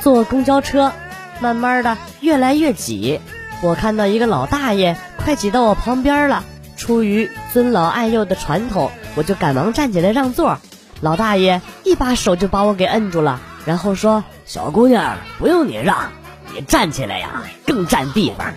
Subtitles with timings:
[0.00, 0.92] 坐公交车，
[1.40, 3.20] 慢慢的越来越挤。
[3.62, 6.44] 我看到一个老大爷快挤到我旁边了，
[6.76, 10.58] 出于尊老爱幼的传统，我就赶忙站起来让座。
[11.02, 16.10] 老大爷一把手就把我给摁住了，然后说：“小姑娘，不用你让，
[16.54, 18.52] 你站起来呀，更占地方。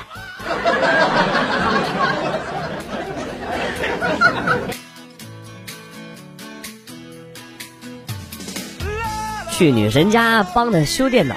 [9.59, 11.35] 去女神家帮她修电脑，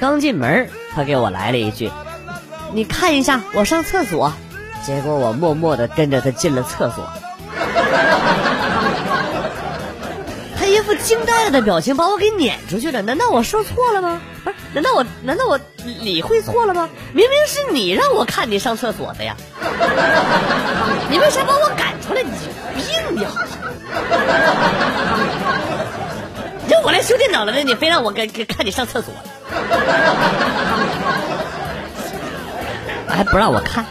[0.00, 1.92] 刚进门，她给我来了一句
[2.74, 4.32] ：“你看一下，我上厕所。”
[4.84, 7.08] 结果我默默的跟着她进了厕所。
[10.58, 13.00] 她一副惊呆了的表情，把我给撵出去了。
[13.00, 14.20] 难道我说错了吗？
[14.42, 14.56] 不是？
[14.74, 16.88] 难道我难道我理会错了吗？
[17.12, 19.36] 明明是你让我看你上厕所的呀！
[21.08, 22.24] 你为啥把我赶出来？
[22.24, 22.30] 你
[27.42, 29.12] 我来修电脑了，你非让我跟看你上厕所，
[33.08, 33.84] 还不让我看。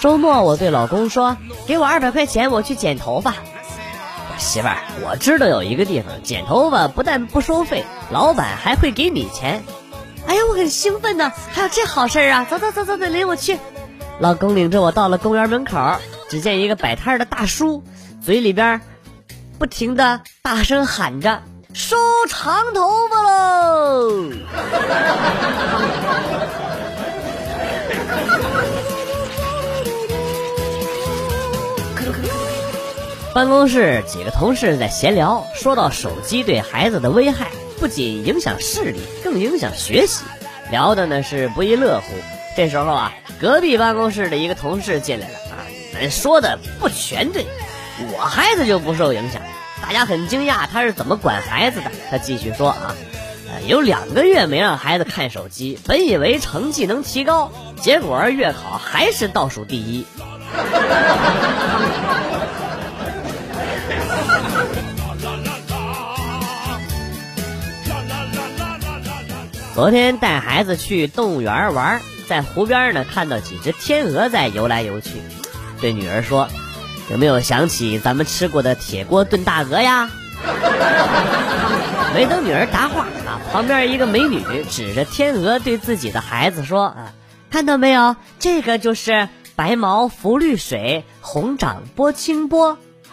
[0.00, 3.34] 周末我对老公说：“给我二百块钱，我去剪头发。”
[4.36, 9.62] 媳妇儿，我知道有一个地方剪头发不但不收费，老板还会给你钱。
[10.26, 12.44] 哎呀，我很兴奋呢，还有这好事啊！
[12.50, 13.60] 走走走走走，领我去。
[14.18, 15.96] 老公领着我到了公园门口，
[16.28, 17.82] 只见一个摆摊的大叔，
[18.24, 18.80] 嘴里边
[19.58, 21.42] 不停的大声喊着
[21.74, 21.96] ：“收
[22.28, 24.30] 长头发喽！”
[33.34, 37.50] 办公室几个同事在闲聊，说到手机对孩子的危害，
[37.80, 40.22] 不仅影响视力，更影响学习，
[40.70, 42.04] 聊的呢是不亦乐乎。
[42.54, 45.64] 这时候啊，隔壁办公室的一个同事进来了啊，
[46.10, 47.46] 说的不全对，
[48.16, 49.40] 我孩子就不受影响。
[49.80, 51.90] 大家很惊讶，他是怎么管孩子的？
[52.10, 52.94] 他继续说啊，
[53.66, 60.04] 有两个月没让孩子看手机，本以为成绩能提高，结果月考还是倒数第一。
[69.74, 71.98] 昨天带孩子去动物园玩，
[72.32, 75.20] 在湖边呢看到几只天鹅在游来游去，
[75.82, 76.48] 对女儿说
[77.12, 80.08] ：“有没有想起咱们吃过的铁锅炖大鹅呀？”
[82.16, 87.12] 没等女儿答话啊，旁边一个美女指着天鹅对自己的孩子说：“啊，
[87.50, 88.16] 看到没有？
[88.38, 92.78] 这个就是白毛浮绿水，红掌拨清波。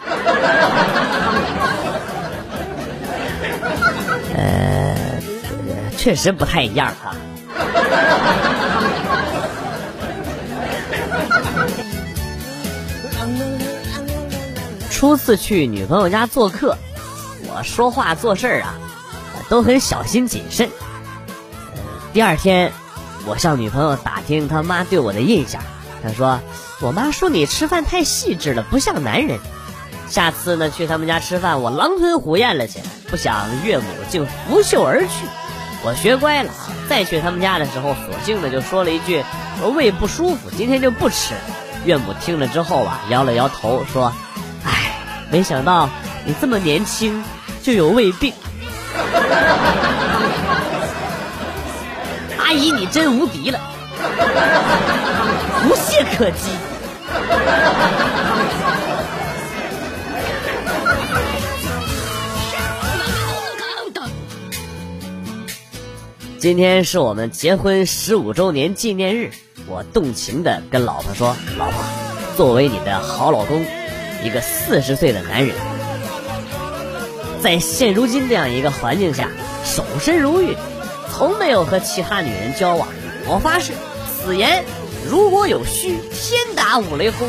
[4.34, 4.96] 呃。
[5.98, 7.14] 确实不太一样哈。
[15.00, 16.76] 初次去女朋友家做客，
[17.48, 18.74] 我说话做事儿啊，
[19.48, 20.68] 都很小心谨慎。
[22.12, 22.70] 第二天，
[23.24, 25.62] 我向女朋友打听她妈对我的印象，
[26.02, 26.38] 她说
[26.82, 29.38] ：“我妈说你吃饭太细致了，不像男人。”
[30.10, 35.08] 下次呢，去他们家吃饭，我狼吞虎咽了起来，不想岳母竟拂袖而去。
[35.82, 36.50] 我学乖了，
[36.90, 39.24] 再去他们家的时候，索性的就说了一句
[39.64, 41.32] ：“我胃不舒服，今天就不吃。”
[41.86, 44.12] 岳母听了之后啊，摇了摇头说：“，
[45.30, 45.88] 没想到
[46.24, 47.22] 你这么年轻
[47.62, 48.32] 就有胃病。”
[52.38, 53.60] 阿姨，你真无敌了，
[55.68, 56.50] 无懈可击。
[66.40, 69.30] 今天是我们结婚十五周年纪念日，
[69.66, 71.84] 我动情的跟老婆说：“老婆，
[72.34, 73.62] 作为你的好老公，
[74.22, 75.54] 一个四十岁的男人，
[77.42, 79.28] 在现如今这样一个环境下，
[79.64, 80.56] 守身如玉，
[81.12, 82.88] 从没有和其他女人交往。
[83.26, 83.72] 我发誓，
[84.22, 84.64] 此言
[85.08, 87.28] 如果有虚，天打五雷轰。”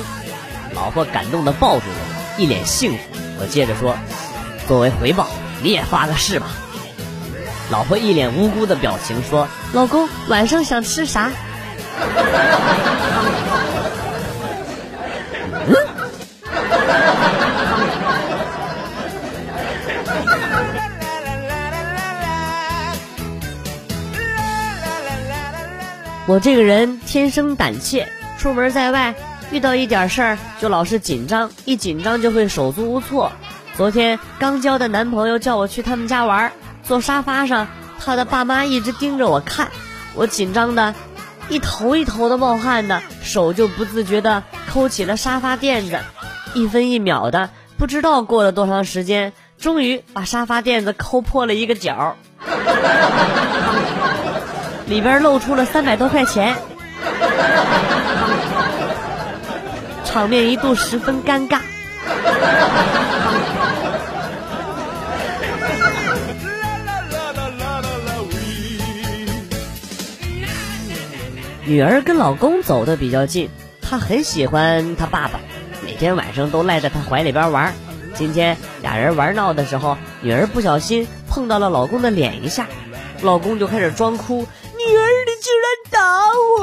[0.75, 2.99] 老婆感动的抱住我，一脸幸福。
[3.39, 3.95] 我接着说
[4.67, 5.27] ：“作为回报，
[5.61, 6.47] 你也发个誓吧。”
[7.71, 11.31] 老婆一脸无辜的表情说：“老公，晚上想吃啥？”
[26.31, 28.07] 我这个人天生胆怯，
[28.37, 29.13] 出门在外
[29.51, 33.33] 遇到一点事儿就老是紧张，一紧张就会手足无措。
[33.75, 36.53] 昨天刚交的男朋友叫我去他们家玩。
[36.83, 37.67] 坐沙发上，
[37.99, 39.71] 他的爸妈一直盯着我看，
[40.15, 40.95] 我紧张的
[41.49, 45.99] 一头一头的冒汗呢，手就不自觉的抠起了沙发垫子，
[46.53, 52.15] 一分一秒的，不知道过了多长时间，终于把沙发垫子抠破了一个角，
[54.91, 56.53] 里边露出了三百多块钱，
[60.03, 61.61] 场面一度十分尴尬。
[71.63, 73.49] 女儿跟老公走的比较近，
[73.81, 75.39] 她很喜欢她爸爸，
[75.85, 77.73] 每天晚上都赖在他怀里边玩。
[78.13, 82.67] 今天俩人玩闹的时候，女儿不小心碰到了老公的脸一下，
[83.21, 84.45] 老公就开始装哭
[84.91, 85.97] ：“女儿，你居然打
[86.57, 86.59] 我！”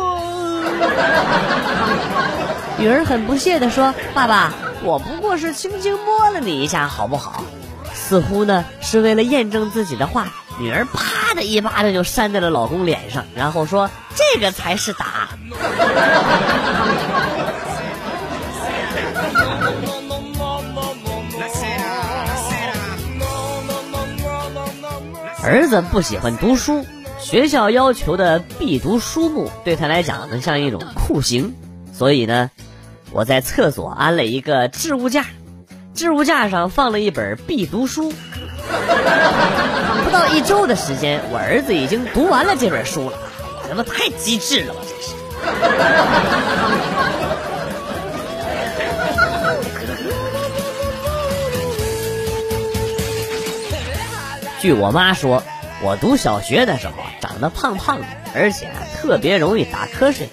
[2.78, 4.52] 女儿很不屑地说：“爸爸，
[4.82, 7.42] 我不过是轻轻摸了你一下，好不好？”
[7.94, 10.28] 似乎呢是为了验证自己的话，
[10.58, 15.28] 女儿啪的一巴掌就扇在了老公脸上，然后说：“这个才是打。”
[25.42, 26.84] 儿子不喜欢读书，
[27.20, 31.54] 学校要求的必读书目对他来讲呢像一种酷刑，
[31.92, 32.50] 所以呢，
[33.12, 35.26] 我在厕所安了一个置物架。
[35.94, 38.12] 置物架上放了一本必读书，
[40.04, 43.18] 不到一周的时间，我儿子已经读完了这本书了。
[43.68, 45.14] 他妈太机智了，我真是。
[54.60, 55.42] 据我妈说，
[55.80, 60.28] 我读小学的时候长得胖胖的，而且特别容易打瞌睡。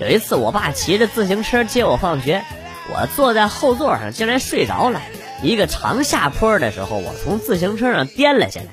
[0.00, 2.42] 有一次，我爸骑着自行车接我放学。
[2.90, 5.00] 我坐在后座上，竟然睡着了。
[5.42, 8.66] 一个长下坡的时候，我从自行车上颠了下来。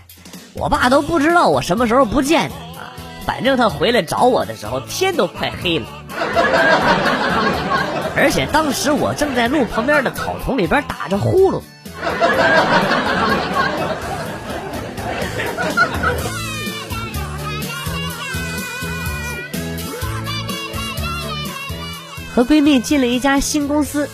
[0.54, 2.96] 我爸都不知道我什么时候不见的啊！
[3.26, 5.86] 反正他回来找我的时候，天都快黑了。
[8.16, 11.62] 而且当时我正在路旁边的草丛里边打着呼噜。
[22.36, 24.10] 和闺蜜进了一家新公司，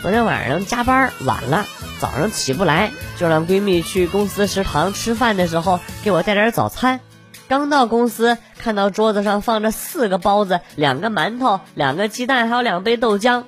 [0.00, 1.66] 昨天晚上加班晚了，
[2.00, 6.98] 早上起不来，就让闺蜜去公司食堂吃饭的时候给我带点早餐。
[7.46, 13.44] 刚到公司，看到桌子上放着四个包子、两个馒头、两个鸡蛋，还有两杯豆浆。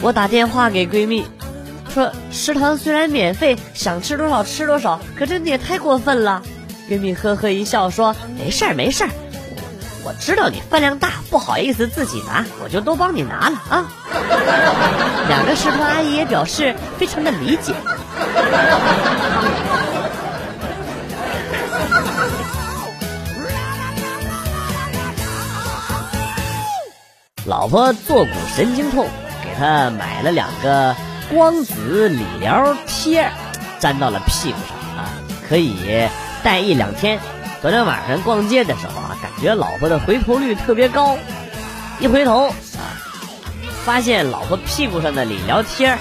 [0.00, 1.26] 我打电话给闺蜜，
[1.90, 6.42] 说食堂虽然免费，想吃多少吃多少，可这你也太过分了。
[6.88, 9.10] 闺蜜呵呵一笑说：“没事儿，没事儿。”
[10.06, 13.84] 我知道你饭量大，不好意思自己拿，我就都帮你拿了啊。
[15.26, 17.74] 两个食堂阿姨也表示非常的理解。
[27.44, 29.08] 老婆坐骨神经痛，
[29.42, 30.94] 给他买了两个
[31.34, 33.28] 光子理疗贴，
[33.80, 35.10] 粘到了屁股上啊，
[35.48, 36.08] 可以
[36.44, 37.18] 戴一两天。
[37.60, 39.00] 昨天晚上逛街的时候
[39.40, 41.16] 觉得老婆的回头率特别高，
[42.00, 42.54] 一回头啊，
[43.84, 45.96] 发现老婆屁股上的理疗贴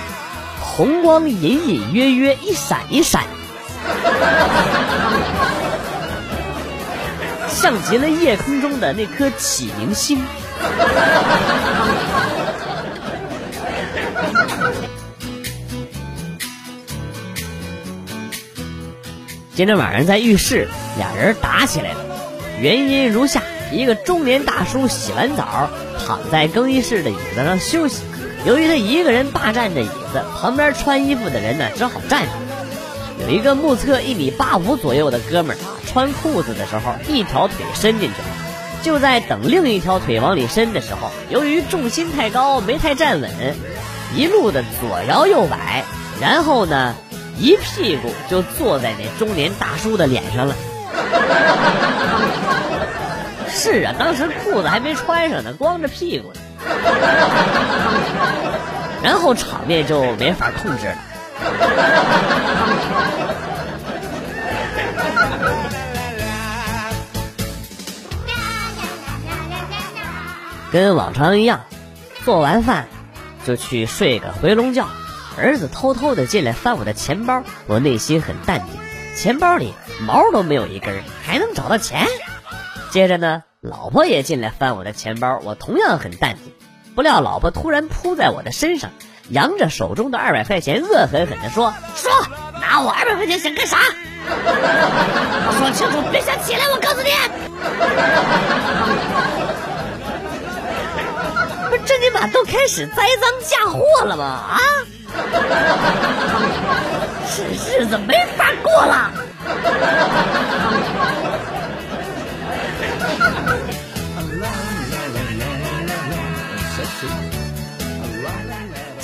[0.62, 3.24] 红光隐隐约约，一闪一闪，
[7.50, 10.24] 像极了夜空中的那颗启明星。
[19.54, 22.05] 今天晚上在浴室，俩人打起来了。
[22.60, 25.70] 原因如下：一个中年大叔洗完澡，
[26.06, 28.04] 躺在更衣室的椅子上休息。
[28.46, 32.30] 由于他一个人霸占着椅子，旁边穿衣服的人呢只好站着。
[33.28, 38.28] 有一个目测一米八五左右的哥们儿啊，穿裤子的时候一条腿伸进去了，
[38.84, 43.32] 就在等另一条腿往里伸的时候，由于重心太高没太站稳，
[44.16, 45.84] 一路的左摇右摆，
[46.22, 46.96] 然后呢。
[47.38, 50.56] 一屁股就坐在那中年大叔的脸上了。
[53.66, 56.40] 是啊，当时裤子还没穿上呢，光着屁股呢。
[59.02, 60.96] 然后场面就没法控制了。
[70.72, 71.62] 跟往常一样，
[72.24, 72.86] 做完饭
[73.48, 74.88] 就去睡个回笼觉。
[75.40, 78.80] 儿子偷偷的进来翻我的钱包，我内心很淡定，
[79.18, 82.06] 钱包里毛都没有一根，还能找到钱。
[82.92, 86.54] 接着呢，老婆也进来翻我的钱包，我同样很淡定。
[86.96, 88.92] 不料老婆突然扑在我的身上，
[89.30, 92.12] 扬着手中的二百块钱，恶狠狠地说：“说
[92.62, 93.78] 拿我二百块钱想干啥？
[95.58, 96.62] 说清楚，别想起来！
[96.74, 97.10] 我告诉你，
[101.70, 104.24] 不是这尼玛都开始栽赃嫁祸了吗？
[104.26, 104.60] 啊！
[107.36, 107.44] 这
[107.78, 109.12] 日子没法过了。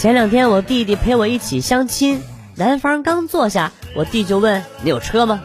[0.01, 2.23] 前两天我弟弟陪我一起相亲，
[2.55, 5.41] 男方刚坐下，我弟就问：“你有车吗？”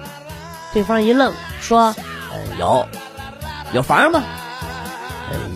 [0.72, 1.94] 对方一愣，说：“，
[2.58, 2.86] 有。
[3.75, 4.22] 有房吗？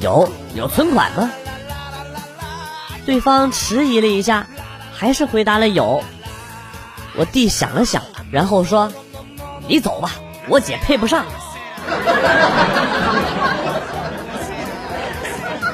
[0.03, 0.31] 有。
[0.55, 1.31] 有存款吗？”
[3.07, 4.47] 对方迟疑了一下，
[4.95, 6.05] 还是回答了有。
[7.17, 8.93] 我弟想了想，然后说
[9.67, 10.11] ：“你走吧，
[10.47, 11.25] 我姐配不上。”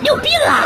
[0.01, 0.63] 你有病啊！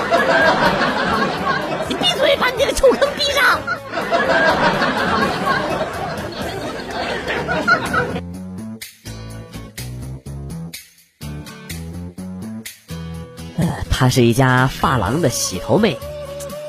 [13.58, 15.98] 呃她是一家发廊的洗头妹，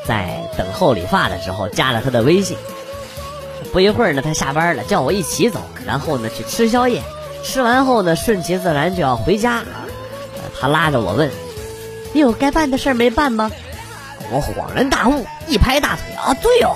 [0.06, 2.58] 在等候理发的时候加了她的微信。
[3.72, 7.02] 不一会儿呢，她下班了，叫我一起走，然后呢去吃宵夜。
[7.44, 9.64] 吃完后呢，顺其自然就要回家。
[10.60, 11.32] 她拉着我问
[12.14, 13.50] ：“你有该办的事儿没办吗？”
[14.30, 16.76] 我恍然大悟，一拍大腿啊，对哦，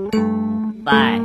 [0.91, 1.21] 拜。